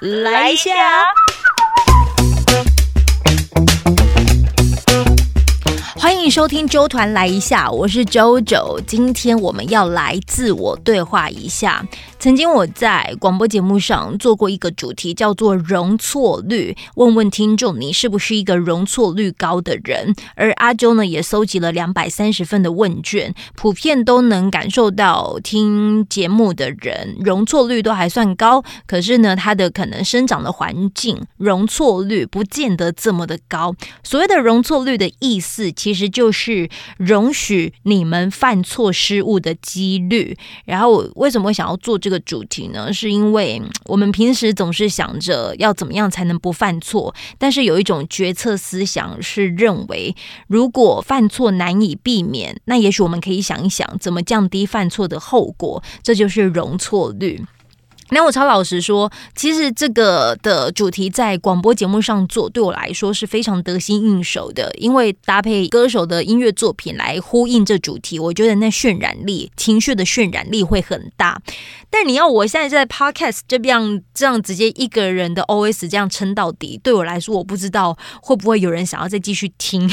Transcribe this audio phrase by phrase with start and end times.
[0.00, 0.72] 来一下。
[5.94, 8.80] 欢迎收听周团来一下，我是周周。
[8.86, 11.84] 今天我们要来自我对话一下。
[12.20, 20.14] 曾经我在广播节目上做过一个主题，叫做容错率，问问听众你是不是一个容错率高的人。
[20.34, 33.74] 而阿周呢，也搜集了两百三十份的问卷，普遍都能感受到听节目的人容错率都还算高，可是呢，他的可能生长的环境容错率不见得这么的高。
[34.04, 36.68] 所谓的容错率的意思，其实就是
[36.98, 40.36] 容许你们犯错失误的几率。
[40.66, 42.09] 然后我为什么会想要做这？
[42.10, 50.16] 这个主题呢，是因为我们平时总是想着要怎么样才能不犯错，但是有一种决策思想是认为，
[50.48, 57.44] 如果犯错难以避免，那也许我们可以想一想怎么降低犯错的后果，这就是容错率。
[58.10, 71.40] 那我超老实说，其实这个的主题在广播节目上做，对我来说是非常得心应手的，因为搭配歌手的音乐作品来呼应这主题，我觉得那渲染力、情绪的渲染力会很大。
[71.88, 79.90] 但你要我现在在 Podcast 这边这样直接一个人的 OS 这样撑到底，对我来说，我不知道会不会有人想要再继续听。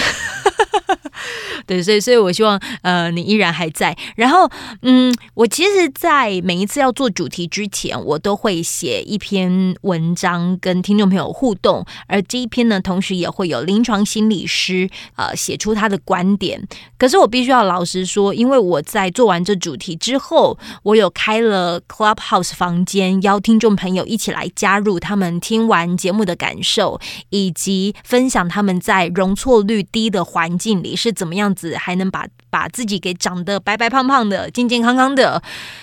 [1.68, 3.96] 对，所以，所以我希望，呃，你依然还在。
[4.16, 4.50] 然后，
[4.84, 11.86] 嗯，我其实，在每一次要做主题之前，我都会写一篇文章跟听众朋友互动。
[12.08, 16.66] 而这一篇呢，同时也会有临床心理师，呃，写出他的观点。
[16.98, 26.98] 可是，我必须要老实说，因为我在做完这主题之后，我有开了 Clubhouse 房间，邀听众朋友一起来加入，他们听完节目的感受，
[27.30, 31.54] 以及分享他们在容错率低的环境里是怎么样。
[31.58, 35.42] 子还能把把自己给长得白白胖胖的、健健康康的，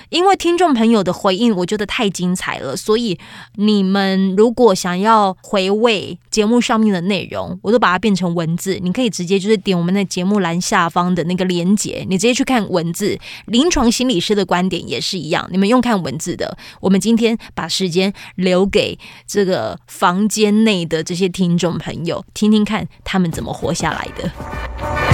[0.09, 2.77] 因为听众朋友的回应，我觉得太精彩了。
[2.77, 3.19] 所以
[3.57, 13.19] 你们如果想要回味节目上面的内容，我都把它变成文字，你可以直接就是点我们的节目栏下方的那个连接，你直接去看文字。
[13.47, 16.57] 临床心理师的观点也是一样，你们用看文字的。
[16.81, 25.14] 我们今天把时间留给这个房间内的这些听众朋友，听听看他们怎么活下来的。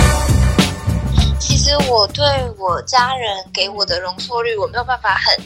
[1.40, 2.24] 其实我对
[2.58, 5.44] 我家人给我的容错率，我没有办法很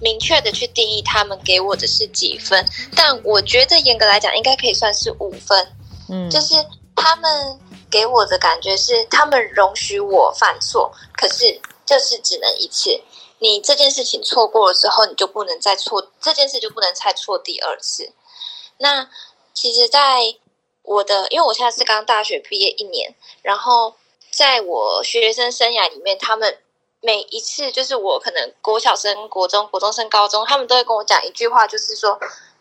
[0.00, 5.76] 明确的去定义他们给我的是几分，但我觉得严格来讲应该可以算是五分。
[6.08, 6.54] 嗯，就是
[6.94, 7.58] 他们
[7.90, 13.02] 给我的感觉是，他们容许我犯错，可是就是只能一次。
[13.38, 18.12] 你这件事情错过了之后，你就不能再错，这件事就不能再错第二次。
[18.78, 19.08] 那
[19.52, 20.20] 其实，在
[20.82, 23.94] 我的，因为我现在是刚大学毕业一年，然后。
[24.36, 26.58] 在我学生生涯里面，他们
[27.00, 32.18] 每一次就是我可能国小生、国中、国中升高中，他们都会跟我讲一句话，就是说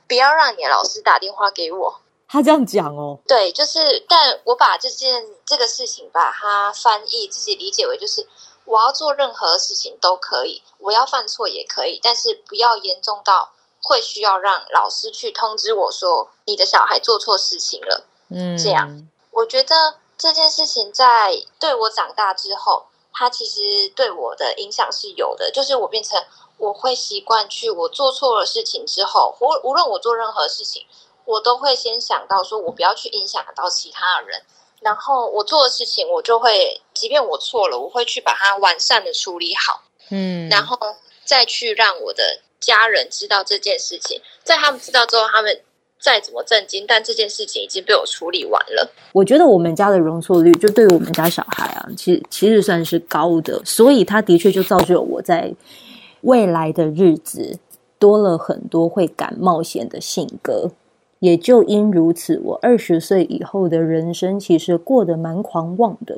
[0.07, 2.00] 不要让你的老师打电话给我。
[2.28, 8.28] 他这样讲哦，对，就是，但我把这件这个事情把它翻译自己理解为，就是
[8.66, 13.51] 我要做任何事情都可以，我要犯错也可以，但是不要严重到
[13.81, 18.06] 会需要让老师去通知我说你的小孩做错事情了。
[18.29, 19.95] 嗯，这样我觉得。
[20.23, 25.51] 这件事情在对我长大之后，它其实对我的影响是有的。
[25.51, 26.17] 就是我变成
[26.56, 30.85] 我会习惯去，我做错了事情之后，无无论我做任何事情，
[31.25, 34.41] 我都会先想到说我不要去影响到其他的人。
[34.79, 39.81] 然后我做的事情，我就会，即便我错了，我会去把它完善的处理好。
[40.09, 40.78] 嗯，然后
[41.25, 45.66] 再去让我的家人知道这件事情，在他们知道之后，他们。
[46.03, 48.91] 再怎么震惊，但这件事情已经被我处理完了。
[49.13, 55.53] 我觉得我们家的容错率，就对于我们家小孩啊，其实其实算是高的，所以他的确就造就了我在
[56.21, 57.57] 未来的日子
[57.97, 60.71] 多了很多会敢冒险的性格。
[61.19, 66.17] 也就因如此，我二十岁以后的人生其实过得蛮狂妄的。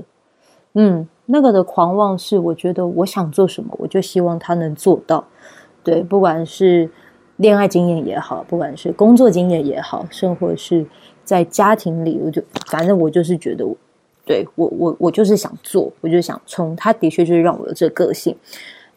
[0.73, 5.27] 嗯，那个的狂妄是，我觉得我想做什么，我就希望他能做到。
[5.83, 6.89] 对，不管是。
[7.37, 10.85] 恋爱经验也好，不管是工作经验也好，甚或是
[11.23, 13.65] 在家庭里，我就反正我就是觉得，
[14.25, 16.73] 对我我我就是想做，我就想冲。
[16.77, 18.35] 他的确就是让我有这个性。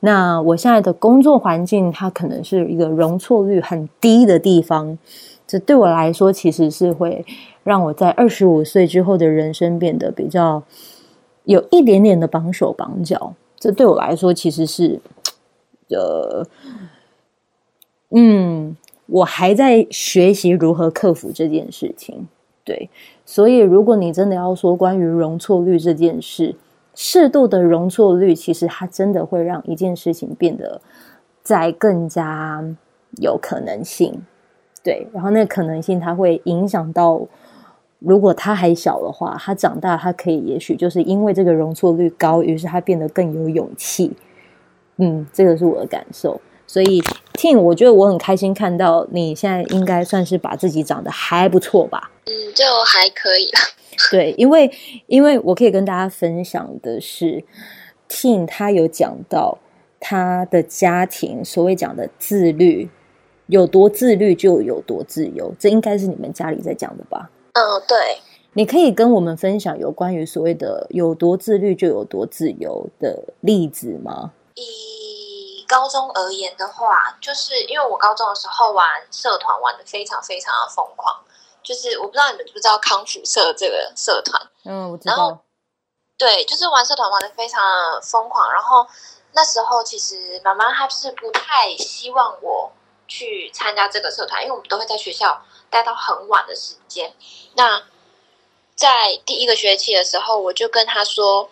[0.01, 4.97] 那我现在的工作环境，它可能是一个容错率很低的地方。
[5.45, 7.27] 这对我来说，其实是会
[7.65, 10.63] 让我在二十五岁之后的人生变得比较
[11.43, 13.35] 有一点点的绑手绑脚。
[13.59, 15.01] 这对我来说，其实是
[15.89, 16.47] 呃。
[18.11, 18.77] 嗯，
[19.07, 22.27] 我还在学习如何克服这件事情。
[22.65, 22.91] 对，
[23.25, 26.55] 所以如果你真的要说关于容错率这件事，
[26.95, 30.81] 适度的容错率，其实它真的会让一件事情变得
[31.43, 32.65] 再更加
[33.23, 34.21] 有可能性。
[34.83, 37.21] 对，然后那个可能性它会影响到，
[37.99, 44.13] 如果他还小的话，他长大他可以也许就是因为这个容错率高，于是他变得更有勇气。
[44.97, 46.41] 嗯，这个是我的感受。
[46.67, 47.03] 所以
[47.39, 52.11] ，Tim，我觉得我很开心看到你现在应该算是把自己长得还不错吧？
[52.27, 53.61] 嗯，就还可以啦。
[54.11, 54.69] 对，因为
[55.07, 57.45] 因为我可以跟大家分享的是
[58.09, 59.59] ，Tin 他有讲到
[60.01, 62.89] 他的家庭所谓讲的自律，
[63.47, 67.31] 有多自律就有多自由，这应该是你们家里在讲的吧？
[67.53, 67.97] 嗯，对。
[68.55, 74.33] 你可以跟我们分享有关于所谓的有多自律就有多自由的例子吗？
[75.69, 81.23] 高中而言的话，就是因为我高中的时候玩社团玩的非常非常的疯狂，
[81.63, 85.39] 就是我不知道你们知不知道康复社这个社团，嗯，我知道。
[86.17, 88.85] 对，就是玩社团玩的非常的疯狂，然后
[89.33, 92.73] 那时候其实妈妈她是不太希望我
[93.07, 97.15] 去参加这个社团，因为我们都会在学校待到很晚的时间。
[97.55, 97.83] 那
[98.75, 101.51] 在第一个学期的时候，我就跟她说，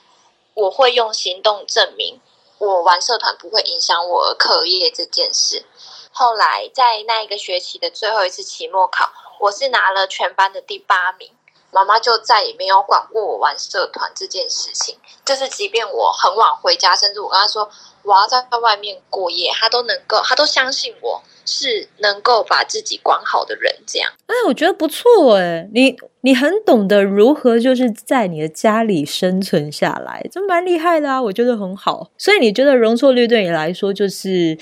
[0.54, 2.20] 我会用行动证明。
[2.58, 5.66] 我玩社团不会影响我课业这件事。
[6.10, 11.35] 后来在那一个学期的最后一次期末考，我是拿了全班的第八名。
[11.76, 14.96] 妈妈就再也没有管过我玩社团这件事情。
[15.26, 17.68] 就是即便我很晚回家，甚至我跟她说
[18.02, 21.22] 我要在外面过夜，她都能够，她都相信我。
[21.48, 24.10] 是能够把自己管好的人，这样。
[24.26, 32.10] 哎，我觉得不错哎，你你很懂得如何就是在你的家里生存下来，这蛮厉害的啊，我觉得很好。
[32.18, 34.58] 所以你觉得容错率对你来说，就是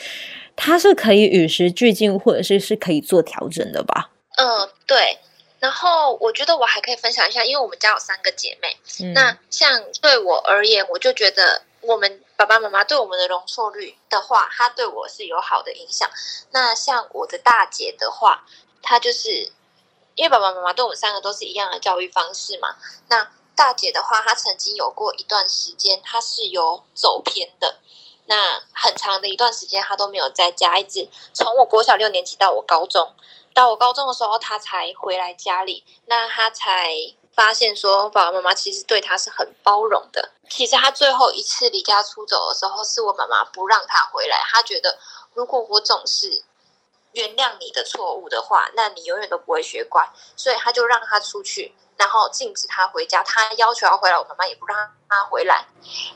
[0.54, 4.10] 它是可以与时俱进，或者是是可以做调整的吧？
[4.36, 5.16] 嗯，对。
[5.64, 8.76] 然后我觉得我还可以分享一下，因为我们家有三个姐妹，
[9.14, 12.20] 那像对我而言，我就觉得我们。
[12.36, 16.10] 爸爸妈妈对我们的容错率的话，他对我是有好的影响。
[16.50, 18.44] 那像我的大姐的话，
[18.82, 19.52] 她就是
[20.16, 22.74] 因为爸爸妈妈对我们三个都是一样的教育方式嘛。
[23.08, 27.76] 那大姐的话，她曾经有过一段时间，她是有走偏的。
[28.26, 33.14] 那很长的一段时间，她都没有在家，一直从我国小六年级到我高中，
[33.54, 35.84] 到我高中的时候，他才回来家里。
[36.06, 36.92] 那他才
[37.32, 40.32] 发现说，爸爸妈妈其实对他是很包容的。
[40.50, 44.42] 其实他最后一次离家出走的时候，是我妈妈不让他回来。
[44.50, 44.98] 他觉得，
[45.34, 46.42] 如果我总是
[47.12, 50.04] 原谅你的错误的话，那你永远都不会学乖。
[50.36, 53.22] 所以他就让他出去，然后禁止他回家。
[53.22, 54.76] 他要求要回来，我妈妈也不让
[55.08, 55.64] 他回来。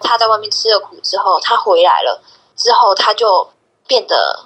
[0.00, 2.20] 他在外面吃了苦之后，他回来了
[2.56, 3.48] 之后，他就
[3.86, 4.44] 变得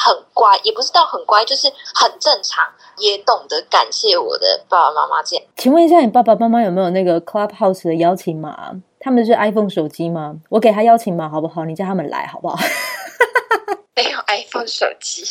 [0.00, 2.64] 很乖，也不是到很乖，就是很正常，
[2.98, 5.20] 也懂得感谢我的爸爸妈妈。
[5.24, 8.80] 这样，请问一下，你爸爸妈妈有没有那个 Clubhouse 的邀请码？
[9.00, 10.36] 他们是 iPhone 手机吗？
[10.50, 11.64] 我给他邀请码好不好？
[11.64, 12.56] 你叫他们来好不好？
[13.96, 15.24] 没有 iPhone 手机。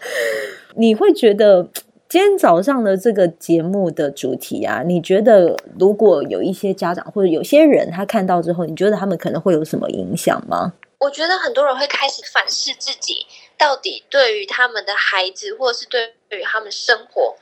[0.76, 1.66] 你会觉得
[2.08, 4.82] 今天早上的这个节目的主题啊？
[4.84, 10.74] 你觉得如果有一些家长或者有些人他看到之后，你觉得他们可能会有什么影响吗？
[10.98, 13.26] 我觉得很多人会开始反思自己，
[13.58, 17.36] 到底对于他们的孩子，或者是对于他们生活，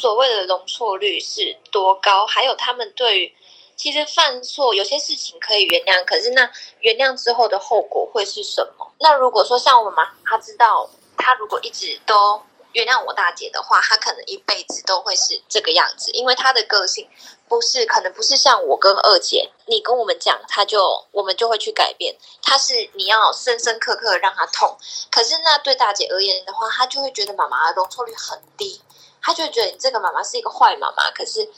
[0.00, 2.26] 所谓的容错率是多高？
[2.26, 3.34] 还有他们对于。
[3.74, 6.48] 其实犯错有些事情可以原谅，可是那
[6.80, 8.92] 原谅之后的后果会是什么？
[9.00, 12.40] 那如果说像我妈，她知道，她如果一直都
[12.72, 17.08] 原谅我大姐的话，她可能一辈子都会是这个样子，因为她的个性
[17.48, 22.16] 不是，可能不是像我跟二姐，你跟我们讲，她就我们就会去改变。
[22.42, 24.76] 她是你要深深刻刻让她痛，
[25.10, 28.80] 可是那对大姐而言的话，她就会觉得妈妈容错率很低，
[29.20, 31.50] 她就觉得你这个妈妈是一个坏妈妈，可是。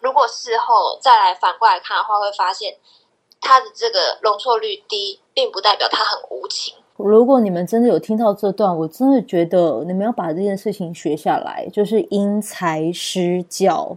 [0.00, 2.78] 如果事后再来反过来看的话，会发现
[3.40, 6.83] 他的这个容错率低，并不代表他很无情。
[6.96, 13.96] 如果你们真的有听到这段，我真的觉得你们要把这件事情学下来，就是因材施教。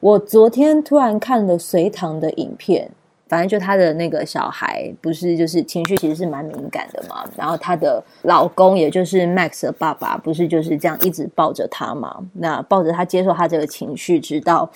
[0.00, 2.90] 我昨天突然看了隋唐的影片，
[3.28, 7.24] 反正就他的那个小孩，不是就是情绪其实是蛮敏感的嘛。
[7.34, 12.14] 然后他的老公，也就是 Max 的爸爸，不是就是这样一直抱着他嘛？
[12.34, 14.70] 那抱着他接受他这个情绪，直到。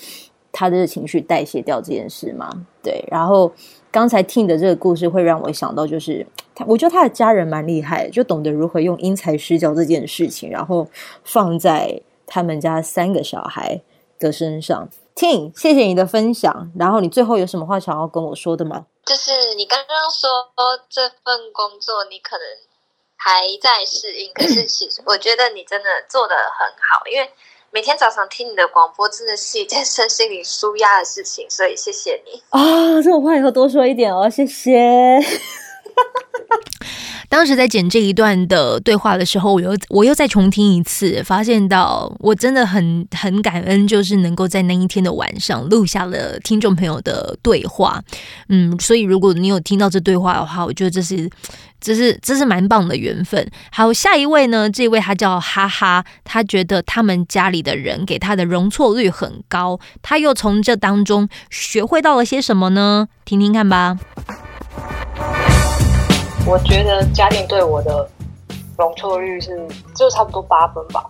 [0.53, 2.49] 他的情绪代谢掉这件事吗？
[2.83, 3.51] 对，然后
[3.91, 10.87] 刚才听的这个故事会让我想到，就是他，我觉得他的家人蛮厉害，就懂得如何用因材施教这件事情，然后
[11.25, 13.81] 放在他们家三个小孩
[14.19, 14.89] 的身上。
[15.15, 16.71] 听，谢谢你的分享。
[16.79, 18.87] 然后你最后有什么话想要跟我说的吗？
[19.07, 20.29] 就是你刚刚说
[20.89, 22.45] 这份工作你可能
[23.17, 27.31] 还在适应，可是其实我觉得你真的做的很好，因为。
[27.75, 32.61] 每天早上听你的广播，真的是一件身心灵舒压的事情，所以谢谢你啊！
[33.03, 35.19] 这种话以后多说一点哦，谢谢。
[37.29, 48.03] 当时在剪这一段的对话的时候，我又我又再重听一次，发现到我真的很很感恩，就是能够在那一天的晚上录下了听众朋友的对话。
[48.49, 51.31] 嗯，所以如果你有听到这对话的话，我觉得这是
[51.81, 53.51] 这是这是蛮棒的缘分。
[53.71, 63.09] 好，下一位呢，这位他叫哈哈，他觉得他们家里的人给他的容错率很高，他又从这当中学会到了些什么呢？
[63.25, 63.97] 听听看吧。
[66.45, 68.07] 我觉得家庭对我的
[68.77, 71.05] 容错率是就差不多八分吧。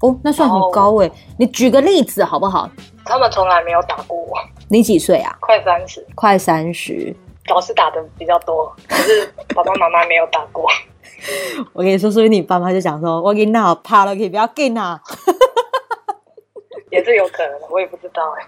[0.00, 1.10] 哦，那算很高哎。
[1.38, 2.70] 你举个例子好不好？
[3.04, 4.38] 他们从来没有打过我。
[4.68, 5.36] 你几岁啊？
[5.40, 6.06] 快三十。
[6.14, 7.14] 快三十。
[7.48, 10.66] 老师打的比较多，可是爸爸妈妈没有打过。
[11.74, 15.00] 我跟你说，所以你爸妈就讲说：“我给你好怕了，可以不要给他。
[16.90, 18.46] 也是有可能的，我也不知道哎。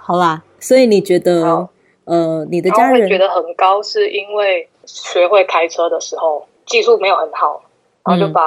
[0.00, 1.68] 好啦，所以你觉得
[2.04, 7.62] 呃，你的家人觉得很高，是因为学会开车的时候技术没有很好，
[8.04, 8.40] 然后就把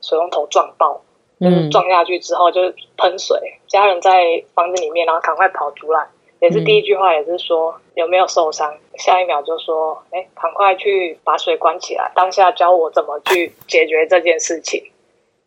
[0.00, 1.00] 水龙头撞爆，
[1.40, 2.60] 就是撞下去之后就
[2.96, 3.38] 喷水，
[3.68, 6.06] 家人在房子里面，然后赶快跑出来。
[6.40, 8.70] 也是第一句话，也是说有没有受伤。
[8.98, 14.82] 下一秒就说：“哎，赶快去把水关起来。”当下教我怎么去解决这件事情，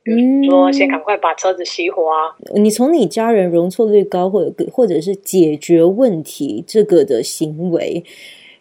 [0.05, 2.35] 嗯说先赶快把车子熄火啊。
[2.55, 8.03] 你从你家人容错率高，或者或者是解决问题这个的行为，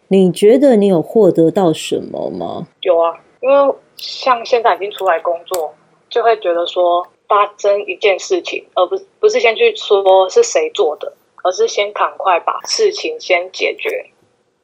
[0.09, 2.67] 你觉得你有获得到什么吗？
[2.81, 5.73] 有啊，因为像现在已经出来工作，
[6.09, 11.13] 就会觉得说发生一件事情，而不是不是先去说是谁做的。
[11.43, 14.05] 而是先赶快把事情先解决。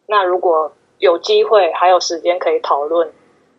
[0.05, 3.09] 那如果有机会还有时间可以讨论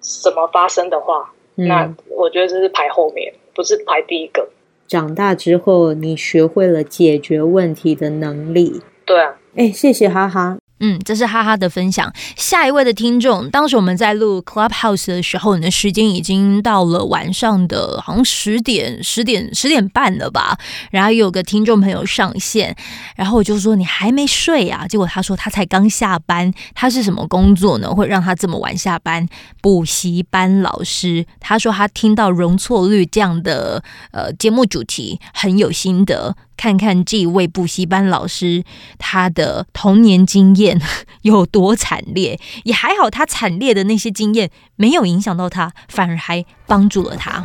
[0.02, 4.46] 什么发生的话，那我觉得这是排后面，不是排第一个。
[4.86, 8.82] 长大之后，你学会了解决问题的能力。
[9.06, 10.58] 对啊，哎，谢谢哈哈。
[10.80, 12.12] 嗯，这是哈哈的分享。
[12.36, 20.58] 下一位的听众，当时我们在录 Clubhouse 的时候，你的时间已经到了晚上的，好像十点、十点、十点半了吧？
[20.90, 22.76] 然后有个听众朋友上线，
[23.16, 24.86] 然后我就说你还没睡啊？
[24.86, 27.88] 结果他说他才刚下班，他是什么工作呢？
[27.88, 29.26] 会让他这么晚下班？
[29.62, 31.24] 补习班老师。
[31.38, 36.36] 他说他听到容错率这样的呃节目主题很有心得。
[36.56, 38.64] 看看这位补习班老师，
[38.98, 40.80] 他的童年经验
[41.22, 47.44] 有多惨烈，也还好，他惨烈的那些经验没有影响到他，反而还帮助了他。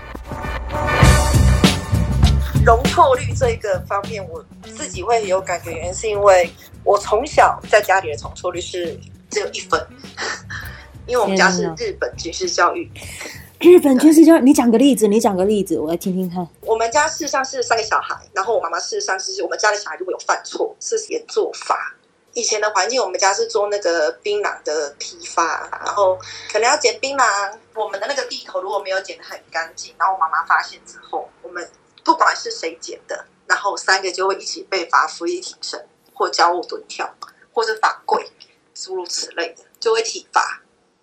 [2.65, 6.49] 容错率这一个方面，我自己会有感觉，原因是因为
[6.83, 8.99] 我从小在家里的容错率是
[9.29, 9.81] 只有一分，
[11.07, 12.91] 因为我们家是日本军事教育。
[13.59, 16.47] 日本军事教，你讲个例子，你讲个例子，我来听听看。
[16.61, 21.93] 我们家事实上是三个小孩，然后我妈妈事实上是我们家的小孩如果有犯错，是严做法。
[22.31, 26.17] 以前的环境，我们家是做那个槟榔的批发，然后
[26.49, 31.69] 可能要捡槟榔，我们的那个地头如果没有捡的很干净，然后我妈妈发现之后，我们
[32.05, 37.13] 不管是谁捡的，然后三个就会一起被罚服役挺身，或教务蹲跳，
[37.51, 38.25] 或者罚跪，
[38.73, 40.61] 诸如此类的，就会体罚。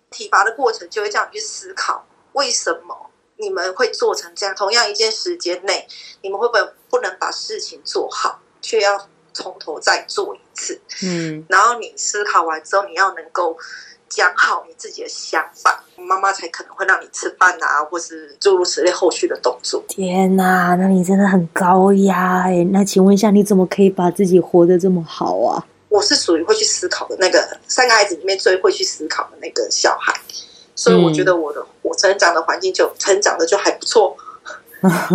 [0.09, 2.03] 体罚的过程就会这样去思考。
[2.33, 2.95] 为什么
[3.37, 4.55] 你们会做成这样？
[4.55, 5.87] 同样一件时间内，
[6.21, 10.79] 你们会不会不能把事情做好，却要从头再做一次？
[11.03, 13.55] 嗯，然后你思考完之后，你要能够
[14.09, 19.83] 讲好你自己的想法，妈妈才可能会让你吃饭啊，或是诸如此类后续的动作。
[19.87, 22.63] 天哪，那你真的很高压哎！
[22.71, 25.63] 那请问一下，你怎么可以把自己活得这么好啊？
[25.89, 30.13] 我是属于会去思考的那个三个孩子里面最会去思考的那个小孩。
[30.75, 34.17] 所以我觉得我的我成长的环境就成长的就还不错，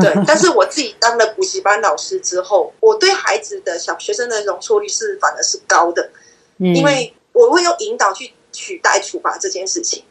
[0.00, 0.24] 对。
[0.26, 6.10] 但是我自己当了补习班老师之后，我对孩子的小学生的容错率是反而是高的，
[6.58, 10.04] 因为我会用引导去取代处罚这件事情。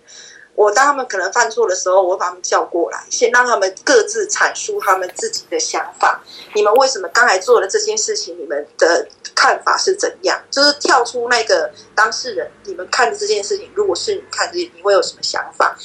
[0.53, 6.22] 我当他们可能犯错的时候，我会把他们叫过来，先让他们各自阐述他们自己的想法。
[6.53, 8.38] 你们为什么刚才做了这件事情？
[8.38, 10.39] 你们的看法是怎样？
[10.51, 15.75] 就是跳出那个当事人，你们看这件事情，如果是你看这，你会有什么想法？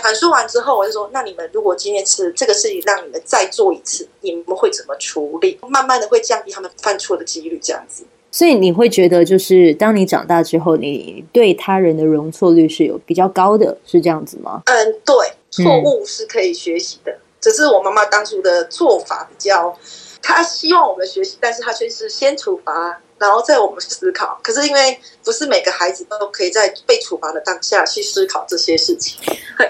[0.00, 5.58] 阐述完之后，我就说：那你们如果今天是这个事情，让你们再做一次，你们会怎么处理？
[5.68, 8.04] 慢慢的会降低他们犯错的几率，这样子。
[8.30, 14.62] 所以你会觉得，就是当你长大之后，你对他人的容错率是有比较高的，是这样子吗？
[14.64, 15.14] 嗯，对，
[15.50, 19.76] 错误是可以学习的，只是我妈妈当初的做法比较，
[20.22, 24.38] 她希望我们学习，但是她却是先处罚，然后在我们思考。
[24.42, 29.18] 可是因为不是每个孩子都可以在被处罚的当下去思考这些事情，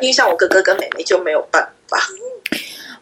[0.00, 1.98] 因为像我哥哥跟妹妹就没有办法。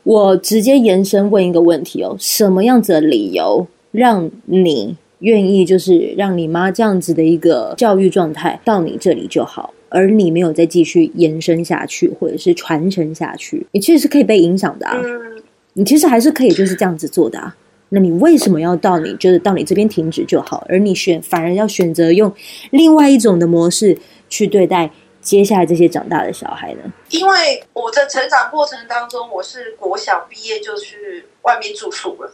[0.02, 4.96] 我直接延伸问一个问题哦，什么样子的理由让你？
[5.20, 14.96] 愿意就是让你妈这样子的一个教育状态到你这里就好，而你没有再继续延伸下去，或者是传承下去，你其实是可以被影响的啊。
[14.96, 15.42] 嗯，
[15.74, 17.54] 你其实还是可以就是这样子做的啊。
[17.90, 22.32] 那你为什么要到你就是到你这边停止就好，而你选反而要选择用
[22.70, 26.80] 另外一种的模式去对待接下来这些长大的小孩呢？
[27.10, 32.32] 因为我的成长过程当中，我是国小毕业就去外面住宿了，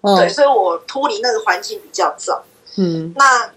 [0.00, 2.44] 哦对，所以我脱离那个环境比较早。
[2.76, 3.50] 嗯那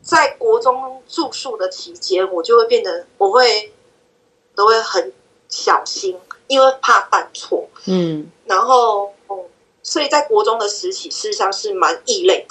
[0.00, 3.72] 在国中住宿的期间，我就会变得我会
[4.56, 5.12] 都会很
[5.48, 6.16] 小心，
[6.48, 7.68] 因为怕犯错。
[7.86, 9.12] 嗯然后，嗯，
[9.82, 12.46] 所以在国中的时期，事实上是蛮异类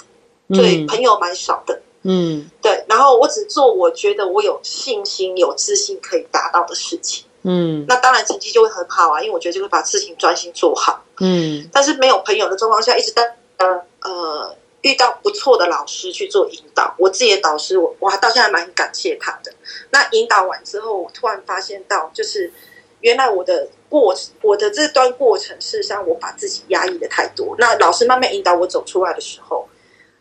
[0.48, 1.80] 的，对，嗯朋友蛮少的。
[2.04, 7.24] 嗯对，然后我只做我觉得我有信心、有自信可以达到的事情。
[7.44, 11.04] 嗯那当然成绩就会很好啊，因为我觉得就会把事情专心做好。
[11.20, 19.52] 嗯但是没有朋友的状况下，一直在呃呃遇到不错的老师去做引导，我自己的导师，我我还到现在蛮感谢他的。
[19.90, 22.52] 那引导完之后，我突然发现到，就是
[23.02, 27.54] 原来我的过我的这段过程，事实上我把自己压抑的太多。
[27.58, 29.68] 那老师慢慢引导我走出来的时候，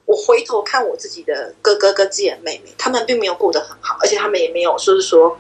[0.05, 5.38] 我回头看我自己的哥哥跟自己的妹妹，他们并没有过得很好，而且他们也没有说是说，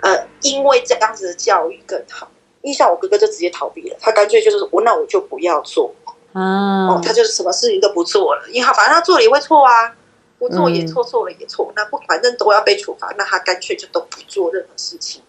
[0.00, 2.30] 呃，因为这样子的教育更好。
[2.62, 5.94] 因为像我哥哥就直接逃避了，他干脆就是我那我就不要做
[6.32, 9.94] 嗯哦，他就是什么事情都不做了，因为他反正他做了也会错啊，
[10.38, 15.22] 不做也错，错了也错，那不反正都要被处罚，那他干脆就都不做任何事情。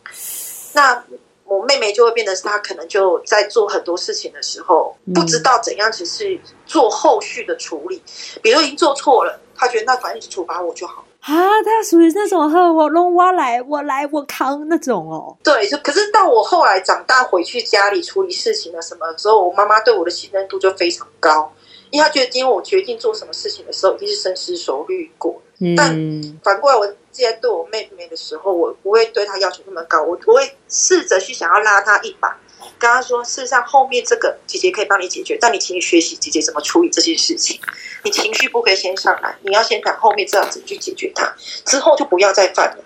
[0.74, 1.04] 那
[1.46, 8.02] 我妹妹就会变得是她可能就在做很多事情的时候，嗯不知道怎样只是做后续的处理，
[8.42, 11.06] 比如已经做错了，她觉得那反正就处罚我就好。
[11.22, 11.34] 啊，
[11.64, 15.36] 他属于那种呵，我弄我来，我来我扛那种哦。
[15.44, 21.52] 对，就可是到我后来长大回去家里处理事情的什么时候，我妈妈对我的信任度就非常高，
[21.92, 25.42] 因为他觉得今天我决定做什么事情的时候，一定是深思熟虑过。
[25.60, 32.38] 嗯反过来，我既然对我妹妹的时候，我不会对她要求那么高，我我会试着去想要拉她一把，
[32.78, 37.58] 跟她说，事实上后面这个姐姐可以帮你解决，但你请你学习姐姐怎么处理这件事情，
[38.04, 41.34] 你情绪不可以先上来，你要先想后面这样子去解决它，
[41.64, 42.84] 之后就不要再犯了。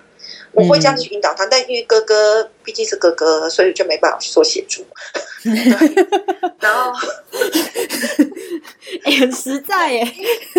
[0.53, 4.85] 我会这样子去引导他，但因为哥哥毕竟是哥哥，所以就没办法去做协助。
[5.43, 5.53] 对
[6.59, 6.91] 然后，
[9.05, 10.05] 哎、很实在耶。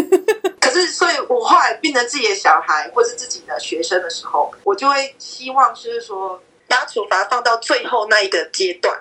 [0.61, 8.99] 可是，所以我后来变成自己的小孩或是自己的学生的时候，我就会希望就是说，把处罚放到最后那一个阶段，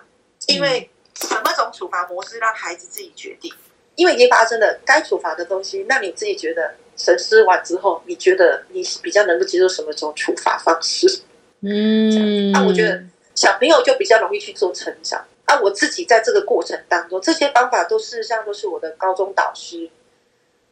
[0.47, 3.53] 因为什么种处罚模式让孩子自己决定。
[3.95, 11.21] 因为已经发生了该处罚的东西，那你自己觉得审视完之后，你觉得你比较能够接受什么种处罚方式？
[11.61, 13.01] 嗯，啊，我觉得
[13.33, 15.25] 小朋友就比较容易去做成长。
[15.45, 19.89] 啊，我自己在这个过程当中，这些方法都事实上都是我的高中导师，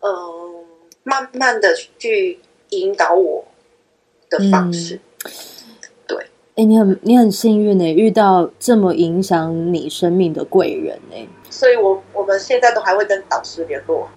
[0.02, 0.66] 嗯，
[1.02, 3.44] 慢慢的去引导我
[4.30, 5.00] 的方式。
[6.06, 11.28] 对哎、你很你很幸运呢，遇到这么影响你生命的贵人呢。
[11.50, 14.08] 所以我我们现在都还会跟导师联络。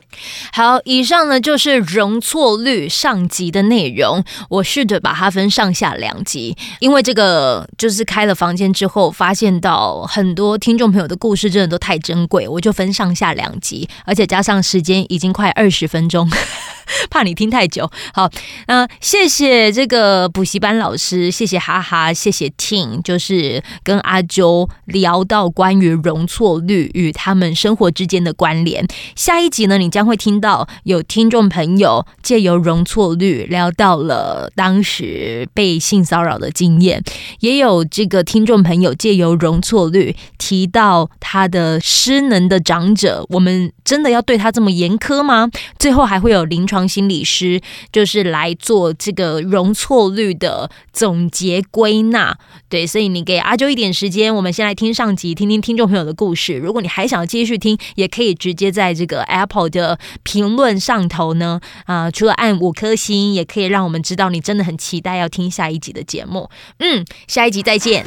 [0.52, 4.22] 好，以上呢就是容错率上集的内容。
[4.48, 16.28] 我试着把它分上下两集，因为这个就是开了房间之后，发现到很多听众朋友的故事真的都太珍贵，我就分上下两集，而且加上时间已经快二十分钟。
[17.08, 18.28] 怕你听太久，好，
[18.66, 28.84] 那、谢谢这个补习班老师，谢谢哈哈，谢谢 Tin，就是跟阿啾聊到关于容错率与他们生活之间的关联。
[29.14, 37.04] 下一集呢，你将将会听到有听众朋友借由容错率聊到了当时被性骚扰的经验，
[37.40, 45.50] 也有这个听众朋友借由容错率提到他的失能的长者，我们真的要对他这么严苛吗？
[45.78, 47.60] 最后还会有临床心理师，
[47.92, 52.38] 就是来做这个容错率的总结归纳。
[52.70, 56.54] 对，所以你给阿啾一点时间，我们先来听上集，听听听众朋友的故事。
[56.54, 59.89] 如果你还想继续听，也可以直接在这个 Apple 的
[60.22, 66.48] 评论上头呢，啊、除了按五颗星，也可以让我们知道你真的很期待要听下一集的节目。
[66.78, 68.04] 嗯，下一集再见。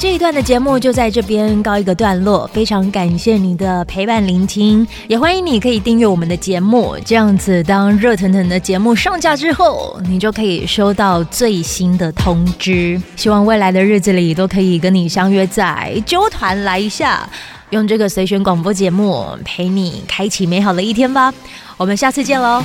[0.00, 13.00] 这一段的节目就在这边告一个段落，非常感谢你的陪伴聆听，也欢迎你可以订阅我们的节目，这样子当热腾腾的节目上架之后，你就可以收到最新的通知。
[13.16, 17.26] 希望未来的日子里都可以跟你相约在纠团来一下，
[17.70, 21.32] 用这个随选广播节目陪你开启美好的一天吧。
[21.76, 22.62] 我们下次见喽。